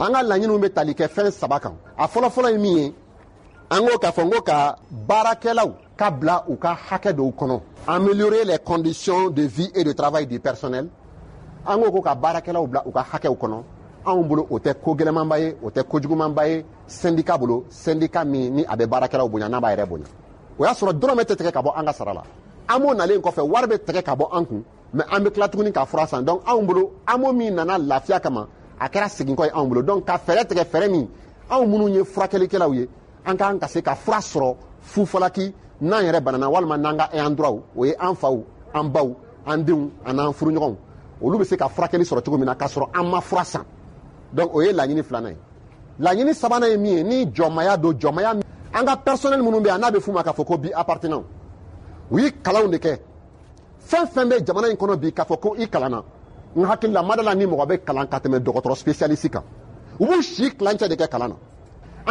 [0.00, 2.94] an ka laɲiniw bɛ tali kɛ fɛn saba kan a fɔlɔfɔlɔ ye min ye
[3.70, 7.60] an k'o k'a fɔ n ko ka baarakɛlaw ka bila u ka hakɛ dɔw kɔnɔ
[7.86, 10.88] améliorer les conditions de vie et de travail du personnel
[11.66, 13.62] an k'o ko ka baarakɛlaw bila u ka hakɛw kɔnɔ
[14.06, 18.24] anw bolo o tɛ ko gɛlɛmanba ye o tɛ ko jugumanba ye syndicat bolo syndicat
[18.26, 20.06] min ni a bɛ baarakɛlaw bonya n'a b'a yɛrɛ bonya
[20.58, 22.22] o y'a sɔrɔ dɔrɔmɛ tɛ tigɛ ka bɔ an ka sara la
[22.68, 24.64] an b'o nalen kɔfɛ wari bɛ tigɛ ka bɔ an kun
[24.94, 28.18] mɛ an bɛ tila tuguni k'a fura san donc anw bolo amo min nana lafiya
[28.20, 28.48] kama
[28.84, 31.08] a kɛra segintɔ ye anw bolo donc ka fɛɛrɛ tigɛ fɛɛrɛ min
[31.50, 32.88] anw minnu ye furakɛlikɛlaw ye
[33.24, 37.62] an k'an ka se ka fura sɔrɔ fufalaki n'an yɛrɛ banana walima n'an ka ɛyanduraw
[37.76, 38.38] o ye an faw
[38.74, 39.10] an baw
[39.46, 40.76] an denw an'an furuɲɔgɔnw
[41.22, 43.64] olu bɛ se ka furakɛli sɔrɔ cogo min na k'a sɔrɔ an ma fura san
[44.32, 45.38] donc o ye laɲini filanan ye
[46.04, 48.34] laɲini sabanan ye min ye ni jɔnmaya don jɔnmaya
[48.74, 51.24] an ka pɛrisɔnɛli minnu bɛ yan n'a bɛ f'u ma k'a fɔ ko bi apartenanw
[52.10, 52.98] u ye kalanw de kɛ
[53.88, 56.04] fɛn fɛn bɛ jamana in kɔnɔ bi k'a fɔ ko i kalanna
[56.56, 59.42] n hakilila madala ni mɔgɔ bɛ kalan ka tɛmɛ dɔgɔtɔrɔ spécialiste kan
[59.98, 61.36] u b'u si kilancɛ de kɛ kalan na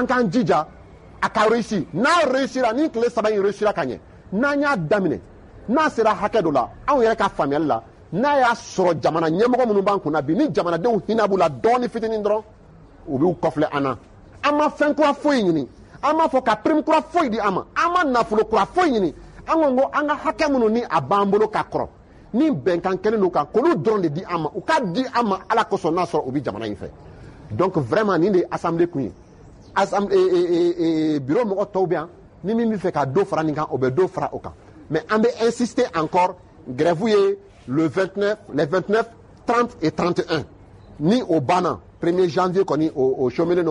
[0.00, 0.66] an k'an jija
[1.22, 3.98] a ka réussi n'a réussira ni tile saba in réussira ka ɲɛ
[4.32, 5.20] n'an y'a daminɛ
[5.68, 9.66] n'a sera hakɛ dɔ la anw yɛrɛ ka faamuyali la n'a y'a sɔrɔ jamana ɲɛmɔgɔ
[9.68, 12.42] minnu b'an kunna bi ni jamanadenw hinɛ b'u la dɔɔni fitinin dɔrɔn
[13.08, 13.96] u b'u kɔfilɛ an na
[14.42, 15.68] an ma fɛn kura foyi ɲini
[16.02, 18.90] an b'a fɔ ka prime kura foyi di an ma an ma nafolo kura foyi
[18.90, 19.14] ɲini
[19.46, 21.88] an ko ko an ka hakɛ minnu ni a b'an bolo ka kɔrɔ
[22.34, 24.22] ni di di
[25.48, 25.66] ala
[27.54, 28.88] donc vraiment nous sommes assemblés
[29.74, 32.08] assemblée kun et bureau mɔgɔ tɔw bɛ
[32.44, 33.68] ni ka
[34.90, 36.36] mais on bɛ insisté encore
[36.68, 37.02] grève
[37.68, 39.06] le 29 les 29
[39.46, 40.44] 30 et 31
[41.00, 43.66] ni au banan 1er janvier kɔni au o chomelen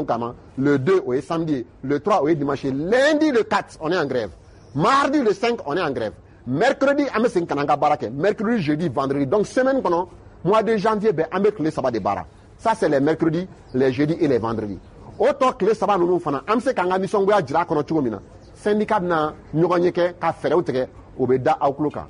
[0.57, 4.29] le 2 o samedi le 3 o dimanche lundi le 4 on est en grève
[4.75, 6.13] mardi le 5 on est en grève
[6.47, 9.81] mercredi an bɛ segin ka na an ka baara kɛ mercredi jeudi vendredi donc semaine
[9.81, 10.07] kɔnɔ
[10.43, 12.25] mois de janvier bɛɛ an bɛ tile saba de baara
[12.57, 14.79] ça c'est les mercredis les jeudis et les vendredis
[15.19, 17.87] o tɔ tile saba ninnu fana an bɛ se k'an ka nisɔngoya jira a kɔnɔ
[17.87, 18.19] cogo min na
[18.55, 20.87] syndicat bɛna ɲɔgɔn ye kɛ ka fɛɛrɛw tigɛ
[21.19, 22.05] o bɛ da aw tulo kan